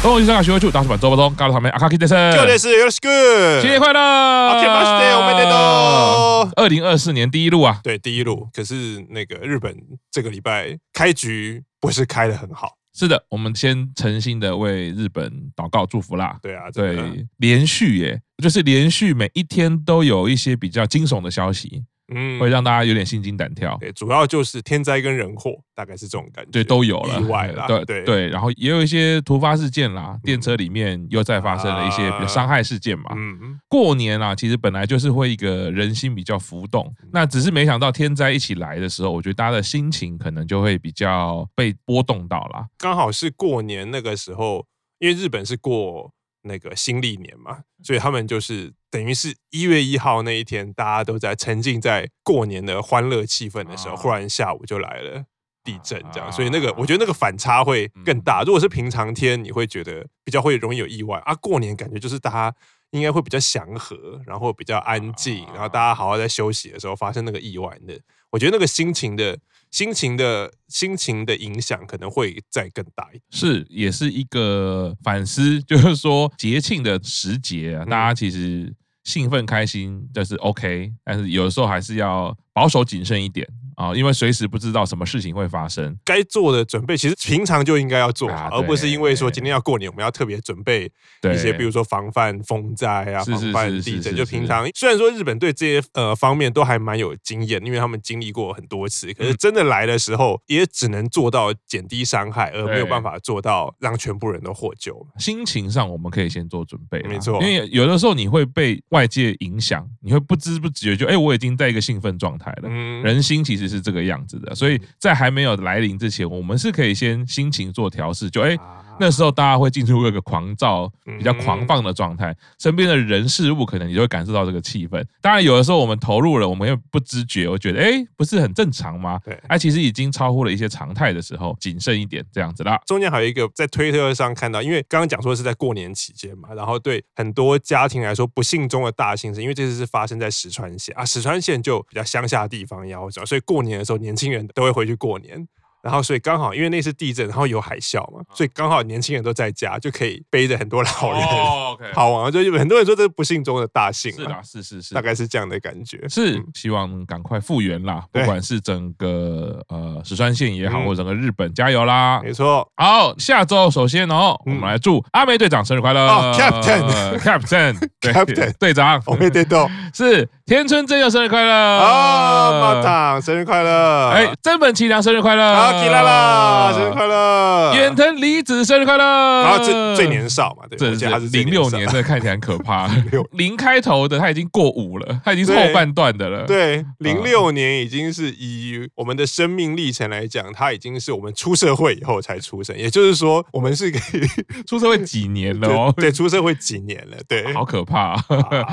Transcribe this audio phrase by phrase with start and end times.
[0.00, 4.54] 欢迎收看徐汇处大叔版周报中，高楼旁边阿卡基先生，旧的是 Yours Good，新年快乐！
[4.54, 6.52] 明けましておめでとう。
[6.56, 8.48] 二零二四年第一路啊，对，第一路。
[8.52, 9.76] 可是那个日本
[10.10, 12.72] 这个礼拜开局不是开得很好。
[12.93, 16.37] 是的，我们先诚心的为日本祷告祝福啦。
[16.41, 21.83] 对啊，对，连续耶，就是连续每一天都有一些比较惊悚的消息。
[22.13, 23.77] 嗯，会让大家有点心惊胆跳。
[23.79, 26.51] 对，主要就是天灾跟人祸，大概是这种感觉。
[26.51, 27.19] 对，都有了。
[27.19, 28.27] 意外啦，对对对。
[28.29, 33.11] 然后也有一些突发事件啦，电车里面又再发生了一些比较伤害事件嘛。
[33.15, 33.59] 嗯嗯。
[33.69, 42.65] 过年啊，其实本来就是会一个人心比较浮动，那只是没想到天灾一起来的时候，我觉得大家的心情可能就会比较被波动到啦。
[42.77, 44.65] 刚好是过年那个时候，
[44.99, 46.11] 因为日本是过。
[46.43, 55.23] 那个新历年嘛，所以他们就是等于是一月一号那一天，大家都在沉浸在过年的欢乐气氛的时候，忽然下午就来了
[55.63, 58.43] 地震，这样，所以那个我觉得那个反差会更大。
[58.43, 61.33] 如果是平常天，你会觉得比较会容易有意外啊。
[61.35, 62.55] 过年感觉就是大家
[62.91, 69.37] 应该会比较祥和，然后比较安静，然后大家好好在休息的时候发生那个意外的，我觉得那个心情的。
[69.73, 78.71] 心情的心情的影响可能会再更大一点，是也是一个反思，就是说节庆的时节啊，大家其实
[79.03, 83.47] 兴奋开心这是 OK，但是有的时候还是要保守谨慎一点。
[83.75, 90.91] 啊，因为随时不知道什么事情会发生，该做的准备其实平常就应该要做好，而不是因为说今天要过年，我们要特别准备
[91.23, 94.15] 一些，比如说防范风灾啊，防范地震。
[94.15, 104.95] 就平常虽然说日本对这些呃方面都还蛮有经验，因为他们经历过很多次，可是真的来的时候，也只能做到减低伤害，而没有办法做到让全部人都获救。
[105.17, 112.69] 心情上我们可以先做准备，没错，因为有的时候你会被外界影响，你会不知不觉就哎，我已经在一个兴奋状态了。
[112.69, 113.62] 嗯人心其实。
[113.67, 118.57] 是这个样子的，所以在还没有来临之前，我们是可以先心情做调试，就哎。
[118.99, 125.03] 那时候大家会进入一个狂躁、比较狂放的状态，身边的人事物可能你就会感受到这个气氛。
[125.21, 129.19] 当然，有的时候我们投入了，我们又不知觉，我觉得哎，不是很正常吗？
[129.25, 132.79] 对，哎，其实已经超乎了一些常态的时候，谨慎一点这样子啦。
[132.85, 145.47] 中间还有一个在推特上看到，因为刚刚讲说是在过年期间嘛，然后对很多家庭来说，不幸中的大幸是因为这次是发生在石川县啊，石川县就比较乡下的地方，然后所以过年的时候，年轻人都会回去过年。
[145.83, 151.21] 然后，所以刚好因为那次地震，然后有海啸嘛，所以刚好年轻人都在家，就可以背着很多老人
[151.93, 152.31] 好玩。
[152.31, 154.09] 就很多人说这是不幸中的大幸。
[154.13, 156.07] 是的，是是是，大概是这样的感觉。
[156.07, 162.21] 是希望赶快复原啦，不管是整个呃石川县也好，或者整个日本加油啦。
[162.23, 162.65] 没错。
[162.77, 166.07] 好，下周首先哦，我们来祝阿梅队长生日快乐。
[166.33, 172.81] ，Captain，Captain，Captain，队长，我们队长是天村真佑生日快乐啊，
[173.21, 174.09] 生日快乐。
[174.09, 175.55] 哎，真本齐良生日快乐。
[175.55, 177.73] 好起来了，生日快乐！
[177.75, 179.41] 远藤离子生日快乐！
[179.43, 182.89] 然后最最年少嘛，对，这是零六年，这看起来很可怕。
[183.33, 186.45] 零开头的他已经过五了，他已经是后半段的了。
[186.45, 194.21] 对，零六年已经是以我们的生命历程来讲，他已经是我们出社会以后才出生，也就是说，我们是可以
[194.67, 195.93] 出社会几年了哦？
[195.97, 197.17] 对，出社会几年了？
[197.27, 198.15] 对，好可怕。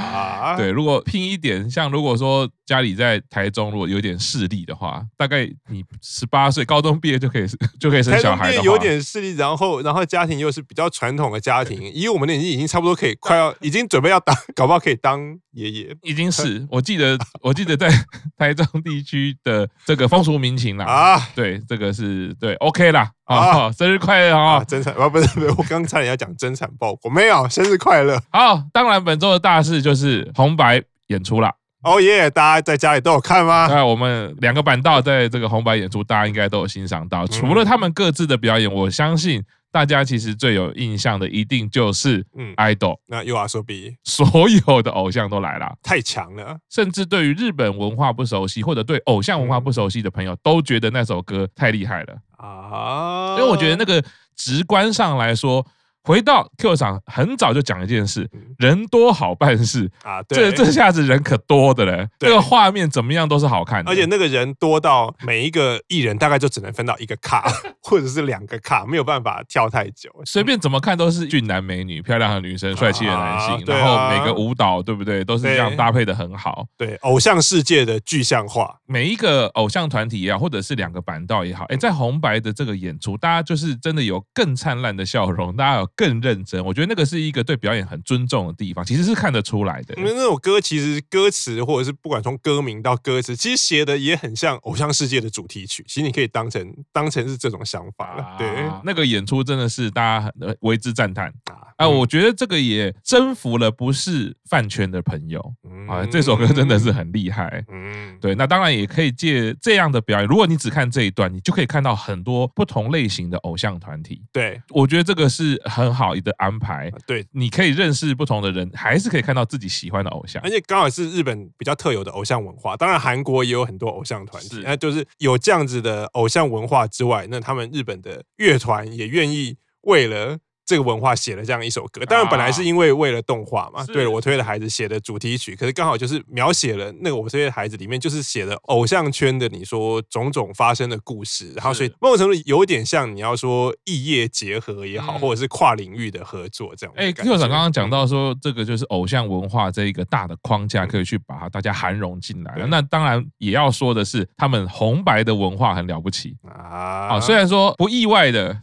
[0.57, 7.01] 对，如果拼一点，像如果说家里在台中，如果有点势力的话，大概你十八岁高中。
[7.01, 7.47] 毕业就可以
[7.81, 15.19] 就可以生小孩的，有点势力，然后然后家庭又是比较传统的家庭，以我们的年纪已经差不多可以快要已经准备要当，搞不好可以当
[15.53, 17.89] 爷爷，已经是我记得 我记得在
[18.37, 28.21] 台中地区的这个风俗民情啦啊，对，这个是对 OK 啦啊，生日快乐啊，真惨啊，不是不是，我刚差点要讲真惨报国，没有生日快乐。
[28.31, 31.55] 好，当然本周的大事就是红白演出啦。
[31.83, 32.29] 哦耶！
[32.29, 33.67] 大家在家里都有看吗？
[33.71, 37.27] 那，我们两个板道在这个红白演出，大家应该都有欣赏到。
[37.27, 39.43] 除了他们各自的表演，我相信
[39.73, 42.99] 大家其实最有印象的，一定就是嗯，idol。
[43.07, 46.59] 那 YOASOBI，所有的偶像都来了，太强了。
[46.69, 53.37] 甚至对于日本文化不熟悉，或者对偶像文化不熟悉的朋友，都觉得那首歌太厉害了啊！
[53.39, 54.05] 因为我觉得那个
[54.37, 55.67] 直观上来说。
[56.03, 60.23] 回到 Q 场，很早就讲一件事，人多好办事啊。
[60.23, 63.91] 对，这这下子人可多的嘞，这个画面怎么样都是好看的。
[63.91, 67.51] 而且那个人多到每一个艺人大概就只能分到一个卡，
[67.83, 70.11] 或者是两个卡，没有办法跳太久。
[70.25, 76.67] 随便怎么看都是俊男美女、漂亮的女生、帅气的男性，然后每个舞蹈对不对，都是这样搭配的很好。
[76.77, 86.65] 对，偶像世界的具象化，每一个偶像团体也好，或者是两个板道也好，哎，在红白的这个演出，大家就是真的有更灿烂的笑容，大家有更认真。
[86.65, 89.95] 我觉得那个是一个对表演很尊重的地方，其实是看得出来的。
[89.97, 95.85] 因为那首歌其实歌词或者是不管从歌名到歌词，其实写的也很像偶像世界的主题曲。
[95.87, 98.37] 其实你可以当成当成是这种想法了。
[98.39, 98.49] 对，
[98.83, 101.69] 那个演出真的是大家很为之赞叹啊！
[101.77, 105.41] 啊，我觉得这个也征服了不是饭圈的朋友
[105.87, 106.07] 啊。
[106.07, 107.63] 这首歌真的是很厉害。
[107.71, 114.23] 嗯，对，那当然也可以借这样的表演，如果你只看这一段，你就可以看到很多不同类型的偶像团体。
[114.33, 116.91] 对，我觉得这个是很好的安排。
[117.07, 122.77] 对，你可以认识不同的人，还是可以看到自己喜欢的偶像，而且刚好是日本比较特有的偶像文化。
[122.77, 130.39] 当然，韩国也有很多偶像团体，那就是有这样子的偶像文化之外，那他们日本的乐团也愿意为了。
[130.71, 146.95] 这个文化写了这样一首歌，当然本来是因为为了动画嘛，对了，我推的孩子写的主题曲，可是刚好就是描写了那个我推的孩子里面就是写的偶像圈的你说种种发生的故事，然后所以某种程度有点像你要说异业结合也好，或者是跨领域的合作这样。
[146.97, 156.37] 哎，Q 长刚刚讲到说这个就是偶像文化这一个大的框架可以去把大家涵容进来了，那当然也要说的是他们红白的文化很了不起。
[156.49, 158.57] 啊，虽然说不意外的，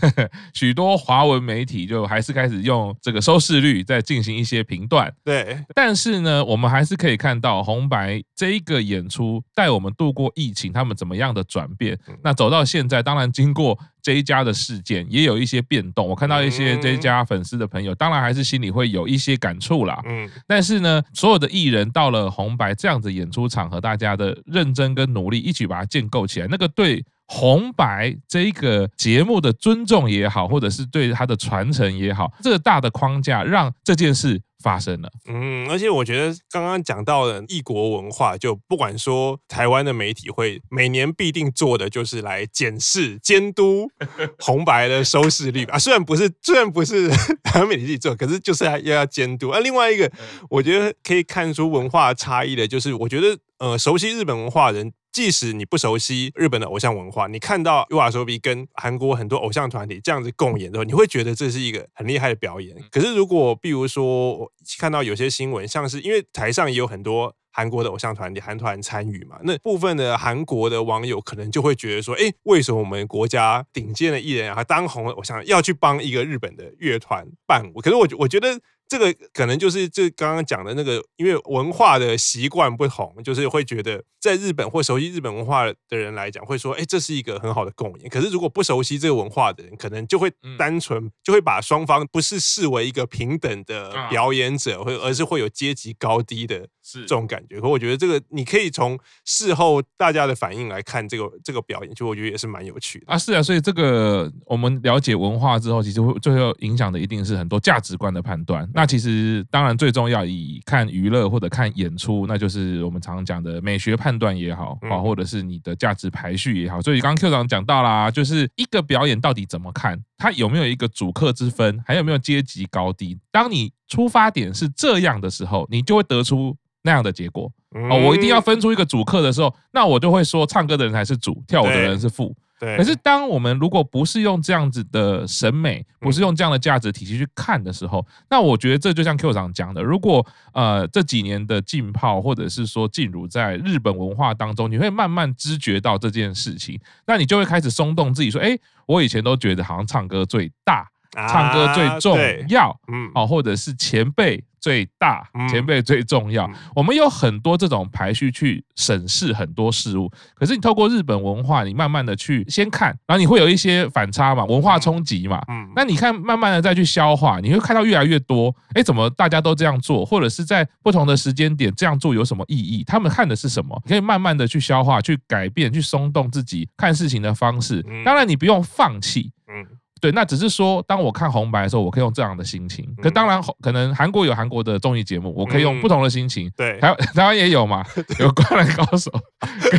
[0.52, 1.53] 许多华文媒。
[1.54, 5.56] 媒体就还是开始用这个收视率在进行一些评断，对。
[5.72, 11.96] 但是呢，我们还是可以看到红白这一个演出带我们度过疫情，他们怎么样的转变。
[12.24, 16.08] 那走到现在，当然经过这一家的事件，也有一些变动。
[16.08, 20.02] 我看到一些这一家粉丝的朋友，当然还是心里会有一些感触啦。
[20.06, 20.28] 嗯。
[20.48, 27.04] 但是呢，所有的艺人到了红白这样子演出场合，大家的认真跟努力，一起把它建构起来，那个对。
[27.26, 35.10] 红白这一个节目的尊重也好，或者是对它的传承也好，这个大的框架让这件事发生了。
[35.26, 43.88] 嗯，而且我觉得刚刚讲到的异国文化，就不管说台湾的媒体会每年必定做的，就是来检视、监督
[44.38, 45.76] 红白的收视率啊。
[45.80, 47.08] 虽然不是，虽然不是
[47.42, 49.48] 台湾媒体自己做，可是就是要要监督。
[49.48, 50.10] 啊，另外一个
[50.50, 54.92] 我觉得可以看出文化差异的，就是我觉得呃，熟悉日本文化的人。
[55.14, 62.76] 即使你不熟悉日本的偶像文化，你看到 YOASOBI 跟韩国很多偶像团体这样子共演的时候，你会觉得这是一个很厉害的表演。
[62.90, 77.80] 可是如果比如说我看到有些新闻，像是因为台上也有很多韩国的偶像团体韩团参与嘛，那部分的韩国的网友可能就会觉得说，哎，为什么我们国家顶尖的艺人啊，当红的偶像要去帮一个日本的乐团伴舞？
[77.80, 78.60] 可是我我觉得。
[78.88, 88.08] 这个可能就是这刚刚讲的那个，因为文化的习惯不同，就是会觉得在日本或熟悉日本文化的人来讲，会说，哎，这是一个很好的共演。
[88.08, 97.60] 可是如果不熟悉这个文化的人，可能就会单纯就会把双方不是视为一个平等的表演者，会而是会有阶级高低的这种感觉。
[97.60, 103.18] 可我觉得这个你可以从事后大家的反应来看，这个这个表演，就我觉得也是蛮有趣的啊。
[103.18, 108.68] 是啊，所以这个我们了解文化之后，其实会最后影响的一定是很多价值观的判断。
[108.74, 116.82] 那其实当然最重要，以看娱乐或者看演出，那就是我们常常讲的美学判断也好啊，或者是你的价值排序也好。
[116.82, 123.16] 所以刚刚 Q 长讲到啦，就是一个表演到底怎么看，它有没有一个主客之分，还有没有阶级高低？
[123.30, 127.52] 当你出发点是这样的时候，你就会得出那样的结果。
[127.90, 132.34] 哦，我一定要分出一个主客的时候，那我就会说，唱歌的人才是主，跳舞的人是副。
[132.76, 150.88] 可是，当我们如果不是用这样子的审美，不是用这样的价值体系去看的时候，那我觉得这就像 Q 长讲的，如果呃这几年的浸泡，或者是说进入在日本文化当中，你会慢慢知觉到这件事情，那你就会开始松动自己说，哎，我以前都觉得好像唱歌最大。
[151.14, 152.18] 唱歌最重
[152.48, 156.50] 要，嗯，哦，或者是前辈最大，前辈最重要。
[156.74, 172.82] 我们有很多这种排序去审视很多事物，可是你透过日本文化，你慢慢的去先看，然后你会有一些反差嘛，文化冲击嘛，嗯，那你看慢慢的再去消化，你会看到越来越多，哎，怎么大家都这样做，或者是在不同的时间点这样做有什么意义？
[172.84, 173.80] 他们看的是什么？
[173.84, 177.84] 你可以慢慢的去消化，去改变，去松动自己看事情的方式。
[178.04, 179.66] 当然，你不用放弃，嗯。
[180.00, 182.86] 对，那只是说，当我看红白的时候，我可以用这样的心情。
[183.02, 186.50] 可当然，可能韩国有韩国的综艺节目，我可以用不同的心情。
[186.56, 187.82] 对，台台湾也有嘛，
[188.20, 189.10] 有灌篮高手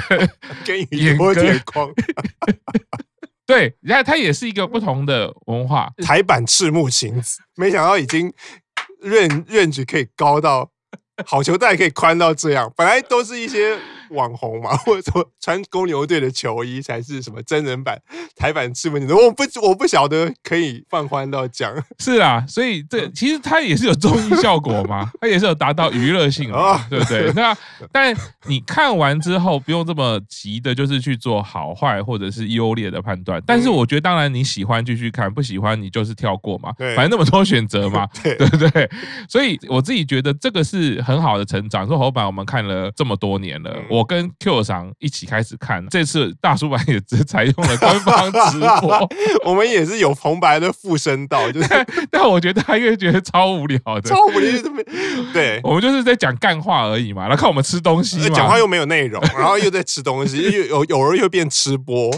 [0.10, 0.30] 跟
[0.66, 1.88] 跟宇多田光。
[3.46, 5.92] 对，然后它也是一个不同的文化。
[6.04, 8.34] 台版赤木晴子，没想到已经
[9.04, 10.72] range 可以高到
[11.28, 13.78] 好球带可以宽到这样，本来都是一些。
[14.16, 18.02] 网红嘛， 或者说穿公牛队的球衣才是什么真人版
[18.36, 27.32] 台版赤木晴子，我不我不晓得可以放宽到讲是啊，所以这其实它也是有综艺效果嘛， 它也是有达到娱乐性啊，对不对？
[27.34, 27.56] 那
[27.92, 28.16] 但
[28.48, 33.42] 你看完之后不用这么急的，就是去做好坏或者是优劣的判断。
[33.46, 38.90] 但是我觉得，当然你喜欢继续看，不喜欢你就是跳过嘛，反正那么多选择嘛，对不对？
[39.28, 41.86] 所以我自己觉得这个是很好的成长。
[41.86, 43.76] 说侯版我们看了这么多年了。
[43.90, 49.10] 我跟 Q 上一起开始看，这次大叔版也只采用了官方直播，
[49.44, 54.62] 我们也是有红白的附身到， 就是，但我觉得他越觉得超无聊的，超无聊，
[55.34, 62.12] 对，我们就是在讲干话而已嘛，然后看我们吃东西，讲话又没有内容，然后又在吃东西，又有偶尔又变吃播。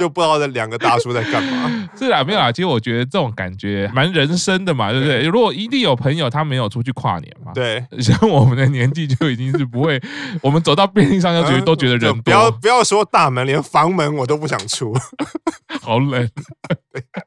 [0.00, 1.70] 就不知道这两个大叔在干嘛。
[1.94, 2.50] 是啊，没有啊。
[2.50, 5.22] 其实我觉得这种感觉蛮人生的嘛，对不对？
[5.24, 10.00] 如果一定有朋友他没有出去跨年嘛，对， 像我们的年纪就已经是不会，
[10.40, 12.22] 我们走到便利商店就觉得都觉得人多。
[12.22, 14.94] 不要不要说大门，连房门我都不想出，
[15.82, 16.26] 好冷。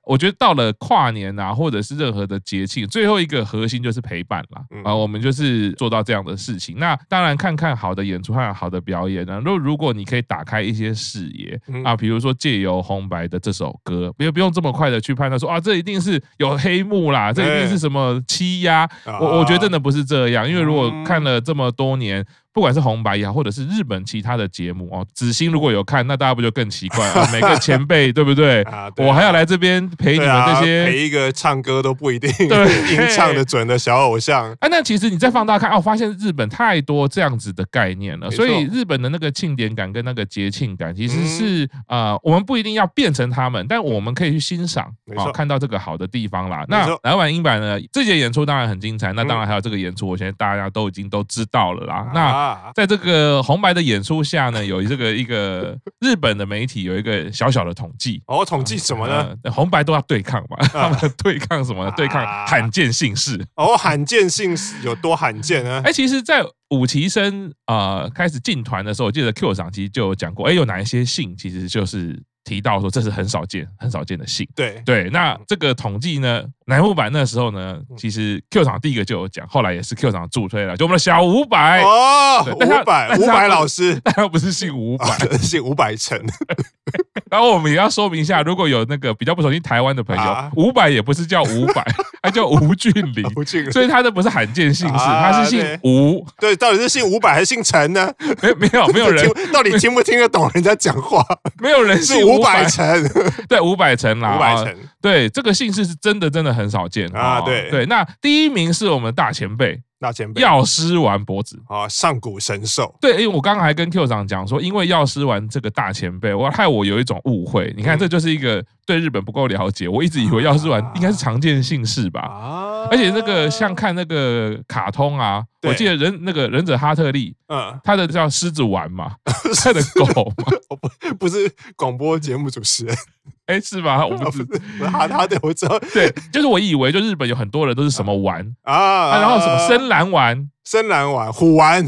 [0.06, 4.62] 我觉得到了跨年啊，或者是任何的节庆，最后一个核心就是陪伴啦。
[4.84, 6.78] 啊，我们就是做到这样的事情。
[6.78, 9.42] 那当然，看看好的演出，还有好的表演呢。
[9.44, 12.63] 如如果你可以打开一些视野啊，比如说借。
[12.64, 18.90] 有红白的这首歌，不不用这么快的去判断说啊，这一定是有黑幕啦，这一定是什么欺压。
[19.06, 22.26] 我我觉得真的不是这样，因为如果看了这么多年。
[22.54, 27.28] 不管是红白也好，或者是日本其他的节目哦，子欣如果有看，那大家不就更奇怪了？
[27.34, 28.62] 每个前辈对不对？
[28.64, 34.56] 啊，对啊，我还要来这边陪你们这些，陪一个唱歌都不一定 音 唱的准的小偶像。
[34.60, 46.64] 哎，那其实你再放大看哦，发现日本太多这样子的概念了，所以日本的那个庆典感跟那个节庆感，其实是呃，我们不一定要变成他们，但我们可以去欣赏啊，看到这个好的地方啦。
[46.68, 52.12] 那来晚英版呢，这节演出当然很精彩，那当然还有这个演出，我现在大家都已经都知道了啦。
[52.14, 52.43] 那
[52.76, 59.36] 在这个红白的演出下呢，有这个一个日本的媒体有一个小小的统计哦，统计什么呢？
[59.52, 61.90] 红白都要对抗嘛， 他们对抗什么？
[61.98, 65.82] 对抗罕见姓氏哦，罕见姓氏有多罕见呢？
[65.86, 72.22] 哎，其实，在五期生啊开始进团的时候，我记得 Q 长其实就有讲过，哎，有哪一些姓其实就是。
[72.44, 74.82] 提到说这是很少见、很少见的姓，对。
[74.86, 75.10] 对。
[75.12, 81.82] 那这个统计呢，乃木坂那时候呢，其实 Q 厂第一个就有讲，后来也是 Q 厂助推了，就我们的小五百。
[81.82, 86.20] 哦，五百五百老师， 但他不是姓五百， 姓五百成。
[87.34, 91.84] 然后我们也要说明一下，如果有那个比较不熟悉台湾的朋友，伍佰也不是叫伍佰，
[92.22, 96.24] 他叫吴俊霖，所以他的不是罕见姓氏，他是姓吴。
[96.40, 98.14] 对，到底是姓伍佰还是姓陈呢？
[98.40, 101.26] 没没有没有人， 到底听不听得懂人家讲话？
[101.60, 102.24] 没有人姓。
[102.24, 103.04] 伍佰陈，
[103.50, 107.42] 对，伍佰陈啦，伍佰陈，对，这个姓氏是真的，真的很少见啊。
[107.42, 109.82] 对对，那第一名是我们大前辈。
[110.04, 112.94] 大前辈药师丸博子啊，上古神兽。
[113.00, 117.74] 对，因为我刚刚还跟 Q 长讲说，因为药师丸这个大前辈，我害我有一种误会。
[117.78, 119.88] 你看，这就是一个对日本不够了解。
[119.88, 122.20] 我一直以为药师丸应该是常见姓氏吧？
[122.20, 129.16] 啊，而且那个像看那个卡通啊，我记得忍那个忍者哈特利，嗯，他的叫狮子丸嘛，
[129.64, 130.06] 他的狗
[130.36, 130.44] 嘛，
[130.82, 132.94] 不不是广播节目主持人。
[133.48, 134.06] 哎，是吗？
[134.06, 134.46] 我不知，
[134.92, 141.88] 他他对我知道，对，就是我以为就日本有很多人都是什么丸啊，然后什么深蓝丸、深蓝丸、虎丸、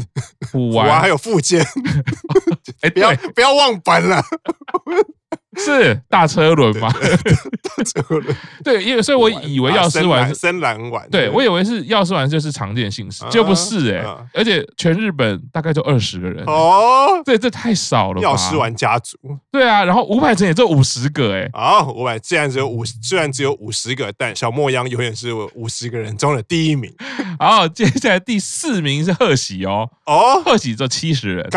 [0.52, 1.64] 虎丸，还有附件。
[2.82, 4.22] 哎， 不要不要忘本了。
[5.58, 6.92] 是大车轮吗？
[6.92, 14.04] 大车轮，对，因为所以我以为药师丸深蓝丸，对我以为是药师丸就是常见姓氏，就不是哎，
[14.34, 18.20] 而且全日本大概就二十个人哦，对，这太少了。
[18.20, 19.16] 药师丸家族，
[19.50, 26.94] 对啊，然后伍佰成也就五十个哎，啊，伍佰既然只有五，虽然只有五十个，但小莫央永远是五十个人中的第一名。
[27.38, 31.48] 好，接下来第四名是贺喜哦，哦，贺喜做七十人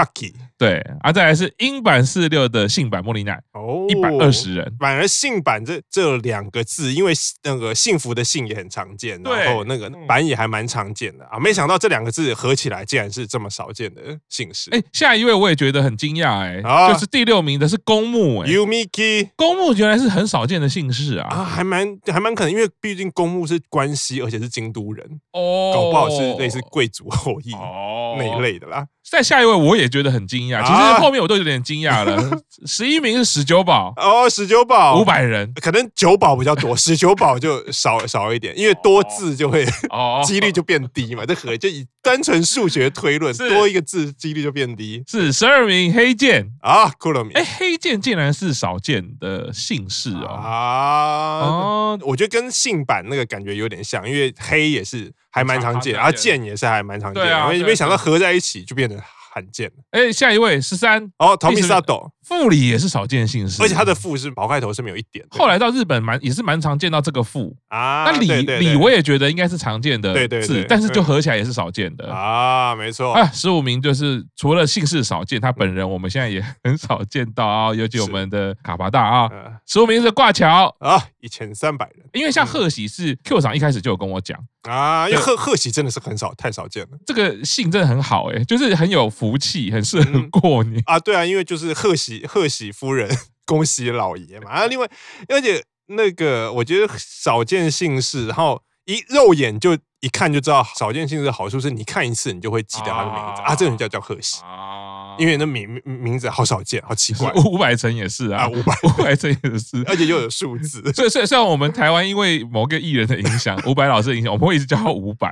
[0.60, 3.88] 对，啊，再来是英版四六的幸坂茉莉奈，哦。
[3.88, 7.14] 一百二十人，反而幸坂这这两个字，因为
[7.44, 11.40] 那个幸福的幸也很常见，然后那个版也还蛮常见的啊。
[11.40, 14.70] 没想到这两个字合起来，竟然是这么少见的姓氏。
[14.72, 16.62] 哎，下一位我也觉得很惊讶，哎，
[16.92, 28.86] 就是第六名的是公木，哎，Yumiki，公木原来是很少见的姓氏啊，啊，还蛮还蛮可能，因为毕竟公木是关西，而且是京都人，哦，搞不好是类似贵族后裔哦那一类的啦。
[29.10, 32.18] 再下一位我也觉得很惊讶，其实后面我都有点惊讶了。
[32.66, 41.26] 十一名是史九宝哦，史九宝五百人，可能九宝比较多，史九宝就少少一点，因为多字就会哦， 几率就变低嘛。
[41.26, 45.04] 这和就以单纯数学推论，多一个字几率就变低。
[45.08, 47.34] 是十二名黑剑啊，库洛米。
[47.34, 59.02] 哎，黑剑竟然是少见的姓氏哦啊哦，我觉得跟姓版那个感觉有点像，因为黑也是还蛮常见，然后键也是还蛮常见，因为，没想到合在一起就变得。
[59.32, 61.12] 罕见哎，下一位十三。
[61.18, 65.26] 哦，Tomisato 傅里也是少见姓氏，而且他的副是宝盖头是没有一点。
[65.30, 72.12] 后来到日本蛮也是蛮常见到这个副啊，那李李我也觉得应该是常见的字，但是就合起来也是少见的。
[72.14, 73.14] 啊，没错。
[73.14, 73.26] 啊。
[73.32, 79.30] 十五名就是除了姓氏少见，他本人我们现在也很少见到啊，尤其我们的卡巴大啊。
[79.66, 80.76] 十五名是挂桥。
[80.80, 84.38] 啊，一千三百人，因为像贺喜是 Q 长一开始就有跟我讲。
[84.64, 90.98] 啊，因为贺贺喜真的是很少太少见了，这个姓真的很好哎，就是很有福气，很适合过年啊。
[90.98, 93.10] 对啊，因为就是贺喜贺喜夫人。
[93.50, 94.52] 恭喜老爷嘛！
[94.52, 94.88] 啊，另外，
[95.28, 107.32] 而且那个，我觉得少见姓氏，然后一肉眼就一看就知道少见姓氏的好处是，你看一次你就会记得他的名字啊，啊，这个人叫叫贺喜啊，因为那名名字好少见，好奇怪。
[107.44, 110.84] 五百层也是啊，五百 五百层也是， 而且又有数字。
[110.94, 115.28] 所以，所以，虽然我们台湾因为某个艺人的影响，伍佰老师的影响，我们会一直叫他伍佰，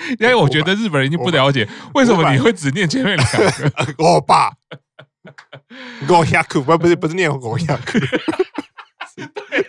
[0.18, 3.94] 因为我觉得日本人已经不了解为什么你会只念前面两个。
[3.98, 4.50] 我爸。
[6.08, 7.98] 狗牙库不不是不是念狗牙库，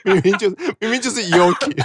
[0.05, 1.75] 明明就是明明就是 Yoki。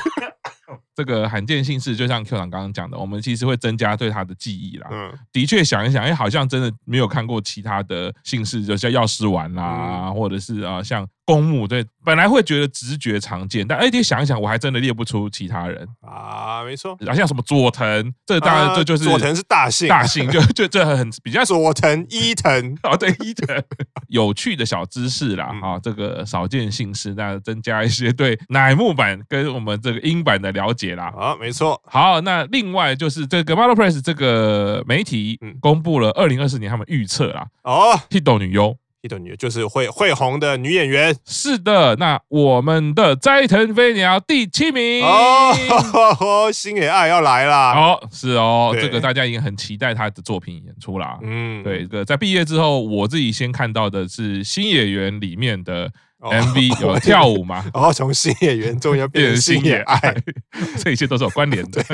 [0.94, 4.88] 这个罕见姓氏，就像 Q 长刚刚讲的，我们其实会增加对他的记忆啦。
[4.90, 11.06] 嗯，的确想一想，哎，好像真的没有看过其他的姓氏，就像药师丸啦，或者是啊像。
[11.26, 23.61] 公墓对，本来会觉得直觉常见，但哎，你想一想，我还真的列不出其他人啊，没错，好像什么佐藤，这当然这就是佐藤是大姓，大姓就就这很比较佐藤伊藤 哦，对伊藤，
[24.06, 38.77] 有趣的小知识啦啊，这个少见姓氏，那增加一些对乃木坂跟我们这个英版的了解啦啊，没错，好，那另外就是这个 Model Press 这个媒体公布了二零二四年他们预测啦哦，Hito 女优。
[39.09, 41.95] 的女优就是会会红的女演员，是的。
[41.95, 45.55] 那我们的斋藤飞鸟第七名哦，
[46.53, 47.73] 星野爱要来啦。
[47.77, 51.17] 哦，是哦，对这个大家已经很期待她的作品演出啦。
[51.23, 55.89] 嗯，对，这个在毕业之后，我自己先看到的是新演员里面的。
[56.30, 57.64] MV 有跳舞嘛？
[57.75, 60.14] 然 后从新演员终于要变成星野爱，
[60.83, 61.85] 这一切都是有关联的。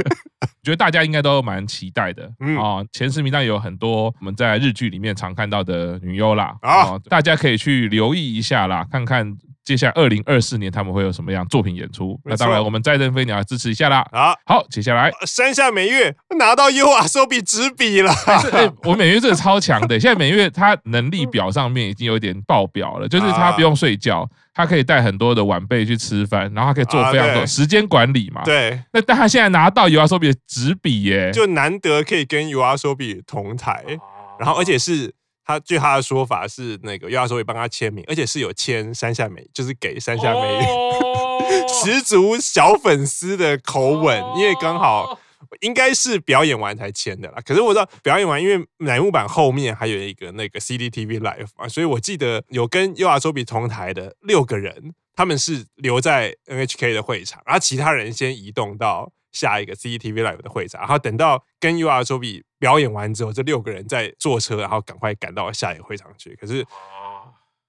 [0.43, 2.25] 我觉得大家应该都蛮期待的
[2.61, 2.85] 啊！
[2.93, 9.37] 前十名单有很多我们在日剧里面常看到的女优啦啊，大家可以去留意一下啦，看看。
[9.65, 12.19] 接下来二零二四年他们会有什么样作品演出？
[12.25, 14.05] 那当然，我们斋藤飞鸟要支持一下啦。
[14.11, 18.13] 好，好，接下来山下美月拿到 YOASOBI 纸笔了。
[18.83, 28.43] 我美月真的超强的，现在美月她能力表上面已经有点爆表了，就是她不用睡觉，她可以带很多的晚辈去吃饭，然后她可以做非常多时间管理嘛。
[28.45, 28.81] 对。
[28.93, 33.85] 那但她现在拿到 YOASOBI 的纸笔耶，就难得可以跟 YOASOBI 同台，
[34.41, 35.15] 然后而且是。
[35.45, 40.67] 他据他的说法是那个 YOASOBI 帮他签名，而且是有签山下美，就是给山下美月，
[41.69, 45.19] 十足小粉丝的口吻，因为刚好
[45.61, 47.39] 应该是表演完才签的啦。
[47.45, 59.13] 可是我知道表演完，因为乃木坂后面还有一个那个 CDTV Live 嘛，所以我记得有跟 YOASOBI 同台的六个人，他们是留在 NHK 的会场，然后其他人先移动到。
[59.33, 66.37] 下一个 CCTV Live 的会场，然后等到跟 U R Zobi 表演完之后，这六个人再坐车，然后赶快赶到下一个会场去。
[66.41, 66.65] 可是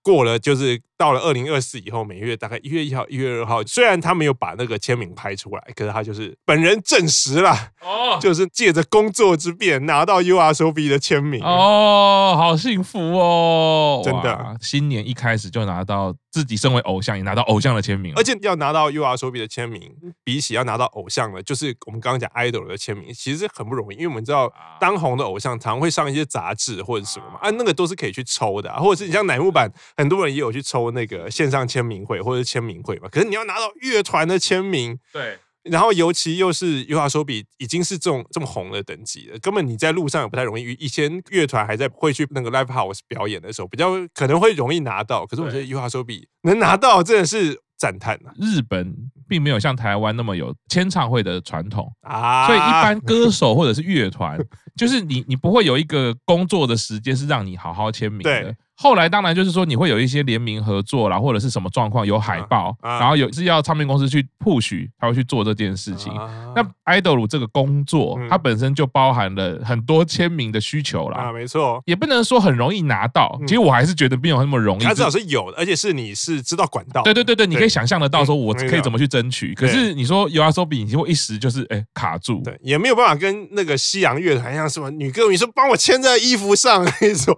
[0.02, 11.44] 过了，就是到了二零二四以后，每月大概一月一号、一月二号，虽然他没有把那个签名拍出来，可是他就是本人证实了，哦，就是借着工作之便拿到 YOASOBI 的签名。
[11.44, 16.16] 哦，好幸福哦，真的，新年一开始就拿到。
[16.34, 19.92] 自己身为偶像，也拿到偶像的签名，而且要拿到 YOASOBI 的签名，
[20.24, 23.98] 比起要拿到偶像的，就是我们刚刚讲 idol 的签名，其实很不容易。
[23.98, 33.10] 因为我们知道，当红的偶像常会上一些杂志或者什么嘛，啊，那个都是可以去抽的，或者是你像乃木坂，很多人也有去抽那个线上签名会或者签名会嘛。
[33.10, 35.38] 可是你要拿到乐团的签名，对。
[35.64, 40.74] 然后尤其又是 YOASOBI 已经是这种这么红的等级了，根本你在路上也不太容易。
[40.74, 45.26] 以前乐团还在会去那个 live house 表演的时候，比较可能会容易拿到。
[45.26, 48.34] 可是我觉得 YOASOBI 能拿到真的是赞叹啊！
[48.38, 48.94] 日本
[49.26, 54.38] 并没有像台湾那么有签唱会的传统啊，所以一般歌手或者是乐团，
[54.76, 58.54] 就是你你不会有一个工作的时间是让你好好签名的。
[58.76, 66.12] 后来当然就是说，你会有一些联名合作啦，或者是什么状况有海报，啊啊、然后有是要唱片公司去 push，他会去做这件事情。
[66.14, 71.26] 啊、那 idol 这个工作，嗯、它本身就包含了很多签名的需求啦。
[71.26, 73.38] 啊，没错，也不能说很容易拿到。
[73.40, 74.84] 嗯、其实我还是觉得没有那么容易。
[74.84, 77.04] 它至少是有的，而且是你是知道管道。
[77.04, 79.54] 对对对对，你可以想象得到说我可以怎么去争取。
[79.54, 87.38] 可是你说 YOASOBI，你会一时就是哎卡住，对，也没有办法跟那个西洋乐团一样，什么女歌迷说帮我签在衣服上那种。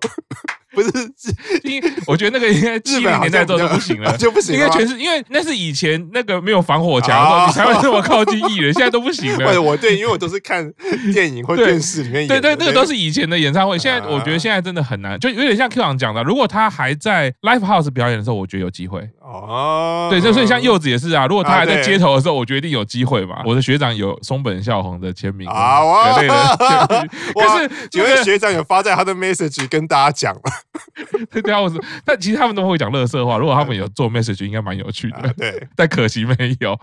[0.76, 0.90] 不是，
[1.64, 4.54] 因我觉得那个应该七零年代之后 就不行了，就不行。
[4.56, 9.62] 应该全是因为那是以前那个没有防火墙的时候，你才会这么靠近艺人， 现在都不行了。
[9.62, 10.70] 我对，因为我都是看
[11.14, 12.28] 电影或电视里面演。
[12.28, 13.78] 对对，那个都是以前的演唱会。
[13.80, 19.00] 现在我觉得现在真的很难，就有点像 Q 长讲的，如果他还在 Live House 表演的时候，我觉得有机会。
[19.22, 23.42] 哦，对，所以像柚子也是啊，如果他还在街头的时候，我觉得一定有机会嘛。
[23.46, 27.08] 我的学长有松本孝宏的签名啊，之类的。
[27.34, 30.42] 可是几位学长有发在他的 message 跟大家讲了。
[31.32, 33.38] 对啊，我说，但其实他们都会讲乐色话。
[33.38, 35.18] 如果他们有做 message，应该蛮有趣的。
[35.18, 36.74] 啊、对，但可惜没有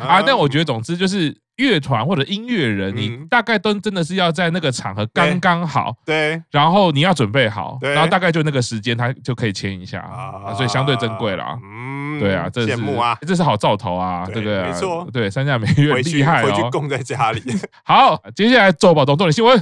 [0.00, 0.22] 啊。
[0.22, 11.58] 但我觉得，总之就是乐团或者音乐人，嗯、你大概都真的是要在那个场合刚刚好，对，然后你要准备好，然后大概就那个时间，他就可以签一下啊，所以相对珍贵啦。
[11.62, 14.62] 嗯，对啊，这是羡慕啊，这是好兆头啊，对不对？
[14.62, 17.42] 没错，对，三下美月厉害哦，回去供在家里。
[17.84, 19.60] 好，接下来周报中重点新闻。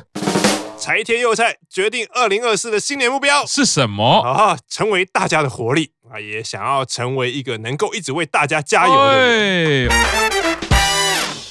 [0.80, 4.20] 柴田佑菜决定二零二四的新年目标是什么？
[4.20, 9.90] 啊，成为大家的活力啊，也想要成为一个能够一直为大家加油的人。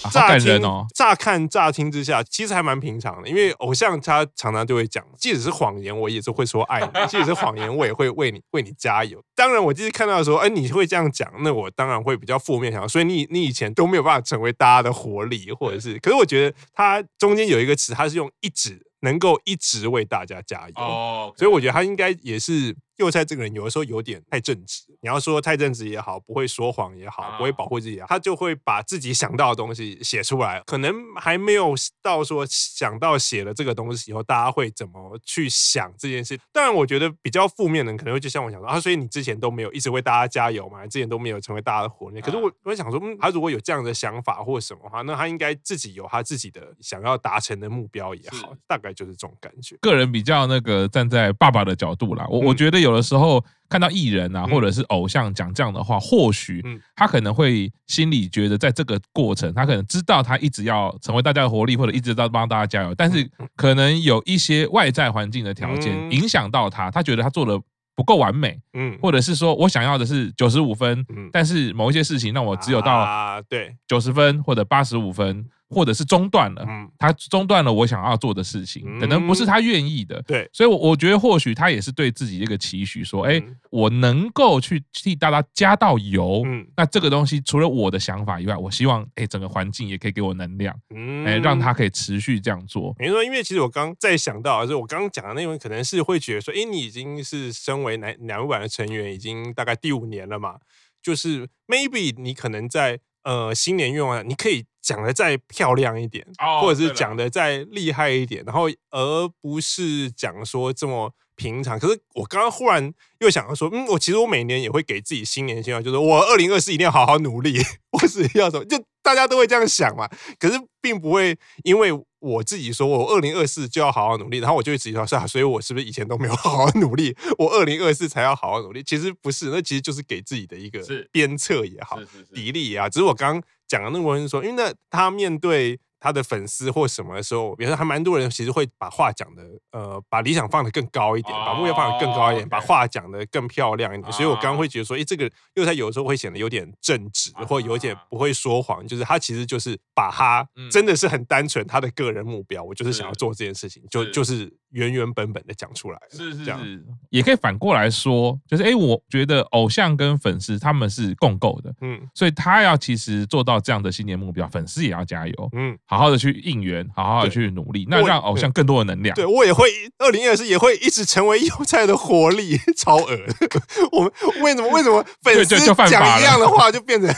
[0.09, 3.27] 乍听哦，乍看乍听之下，其实还蛮平常的。
[3.27, 9.21] 因为偶像他常常就会讲，即使是谎言，我也是会说爱你；即使是谎言，我也会为你为你加油。
[9.35, 12.87] 当然，我就是看到说，哎，你会这样讲，那我当然会比较负面想。
[12.87, 18.81] 所以你你以前都没有办法成为大家的活力，或者是，可是我觉得他中间有一个词，他是用一直。
[19.01, 21.37] 能够一直为大家加油，oh, okay.
[21.39, 22.75] 所以我觉得他应该也是。
[22.97, 36.39] 祐菜这个人有的时候有点太正直，你要说太正直也好，不会说谎也好，不会保护自己也好，他就会把自己想到的东西写出来，可能还没有到说想到写了这个东西以后，大家会怎么去想这件事。
[36.51, 42.19] 当然，我觉得比较负面的可能会就像我想说啊，所以你之前都没有一直为大家加油嘛，之前都没有成为大家的活力。
[42.19, 49.77] 可是我我想说，嗯，他如果有这样的想法或什么的话，那他应该自己有他自己的想要达成的目标也好，大概就是这种感觉。
[49.79, 53.41] 个人比较那个站在爸爸的角度啦，我我觉得有的时候。
[53.69, 56.63] 看到艺人啊，或者是偶像讲这样的话，或许
[56.95, 67.61] 他可能会心里觉得，在这个过程，他可能知道他一直要成为大家的活力，或者一直在帮大家加油，但是可能有一些外在环境的条件影响到他，他觉得他做的
[67.93, 75.45] 不够完美，嗯，或者是说我想要的是九十五分，但是某一些事情让我只有到啊，对，九十分或者八十五分。
[75.69, 76.65] 或者是中断了，
[76.97, 80.21] 他中断了我想要做的事情，可能不是他愿意的。
[80.21, 92.95] 对，所以，我我觉得或许他也是对自己一个期许，说，哎，我能够去替大家加到油，嗯那这个东西除了我的想法以外，我希望，哎，整个环境也可以给我能量，嗯哎，让他可以持续这样做。
[92.97, 100.55] 没错，因为其实我刚在想到，就是我刚刚讲的那位，可能是会觉得说，哎，你已经是身为乃乃木坂的成员，已经大概第五年了嘛，
[101.01, 102.99] 就是 maybe 你可能在。
[103.27, 106.25] 呃，新年愿望，你可以讲的再漂亮一点，
[106.61, 111.77] 或者是讲的再厉害一点，然后而不是讲说这么平常。
[111.77, 117.59] 可是我刚刚忽然又想到说，嗯，我其实我每年也会给自己新年希望，就是我二零二四一定要好好努力，
[117.91, 118.81] 我是要什么就。
[119.03, 120.05] 大家都会这样想嘛，
[120.37, 128.83] 可是并不会因为我自己说我二零二四就要好好努力，然后我就会自己说是啊，所以我是不是以前都没有好好努力，我二零二四才要好好努力？
[128.83, 130.79] 其实不是，那其实就是给自己的一个
[131.11, 131.99] 鞭策也好，
[132.33, 132.89] 砥砺也好。
[132.89, 135.79] 只是我刚刚讲的那个人说，因为那他面对。
[135.99, 144.11] 他的粉丝或什么的时候，比如说还蛮多人其实会把话讲的，呃，把理想放得更高一点，把目标放得更高一点，把话讲得更漂亮一点。
[144.11, 155.99] 所以我刚刚会觉得说，诶，这个因为他有时候会显得有点正直，或有点不会说谎，就是他其实就是把他真的是很单纯他的个人目标，我就是想要做这件事情，就就是原原本本的讲出来。
[156.11, 165.75] 是是是，也可以反过来说，就是诶，我觉得偶像跟粉丝他们是共构的，嗯，所以他要其实做到这样的新年目标，粉丝也要加油，嗯。
[165.87, 169.15] 好好的去应援，好好的去努力，那让偶像更多的能量。
[169.15, 173.17] 对，我也会，二零二四也会一直成为优菜的活力， 超恶。
[173.91, 175.57] 我们为什么为什么粉丝
[175.89, 177.09] 讲一样的话就变成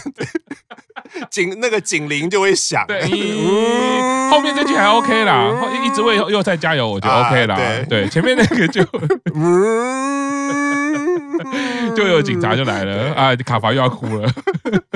[1.31, 2.85] 警那个警铃就会响？
[2.87, 3.01] 对，
[4.29, 5.51] 后面这句还 OK 啦，
[5.83, 7.57] 一直为祐菜加油，我觉得 OK 啦。
[7.89, 8.85] 对，前面那个就。
[11.95, 13.35] 就有警察就来了啊！
[13.37, 14.29] 卡法又要哭了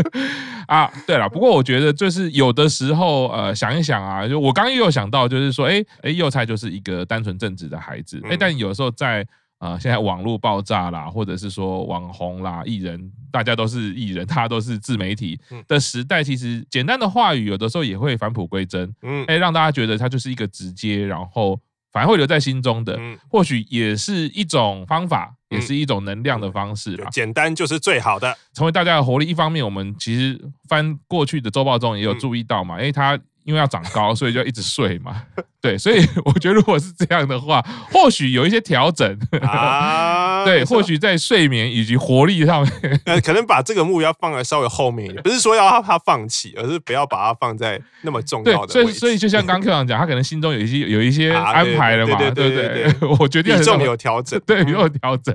[0.68, 0.90] 啊！
[1.08, 9.26] 对了，不过我觉得就是有的时候呃，想一想啊，就我刚刚又有想到，就是说，哎哎，幼菜就是一个单纯正直的孩子，哎，但有时候在
[9.63, 21.58] 啊，现在网络爆炸啦，或者是说网红啦、艺人，大家都是艺人，大家都是自媒体的时代，其实简单的话语有的时候也会返璞归真，嗯，哎，让大家觉得它就是一个直接，然后
[21.93, 22.99] 反而会留在心中的，
[23.30, 27.08] 或许也是一种方法，也是一种能量的方式吧。
[27.10, 29.26] 简单就是最好的，成为大家的活力。
[29.26, 33.17] 一方面，我们其实翻过去的周报中也有注意到嘛，哎，他。
[33.43, 35.21] 因为要长高，所以就要一直睡嘛。
[35.62, 39.17] 对，所以我觉得如果是这样的话，或许有一些调整。
[39.41, 48.73] 啊，对，或许在睡眠以及活力上面，呃，可能把这个目标放在稍微后面一点，不是说要他放弃，而是不要把它放在那么重要的。
[48.73, 55.34] 所以，所以就像刚刚 Q 长讲，他可能心中有一些有一些安排了嘛，对对对， 我决定比重有调整，对，有调整。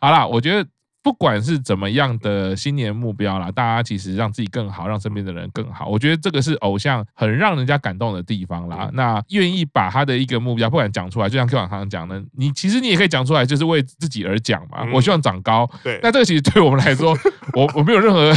[0.00, 0.66] 好啦，我觉得。
[1.08, 8.90] 不管是怎么样的新年目标啦，大家其实让自己更好，让身边的人更好，我觉得这个是偶像很让人家感动的地方啦。
[8.92, 14.86] 那愿意把他的一个目标，不管讲出来，就像 Q 长刚刚讲的，你其实你也可以讲出来，就是为自己而讲嘛。
[14.92, 17.16] 我希望长高，对，那这个其实对我们来说，
[17.56, 18.30] 我我没有任何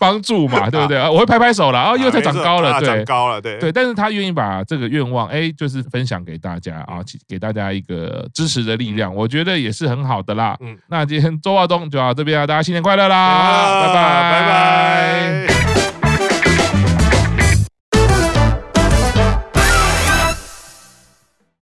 [0.00, 0.98] 帮助嘛，对不对？
[1.08, 3.70] 我会拍拍手了，哦，又才长高了，对，长高了，对，对。
[3.70, 10.56] 但是他愿意把这个愿望，哎，就是分享给大家啊，给大家一个支持的力量，我觉得也是很好的啦。
[10.60, 13.86] 嗯，那今天周华东就到这边啊，大家新年快乐啦！
[13.86, 13.94] 拜拜，
[14.32, 15.55] 拜拜。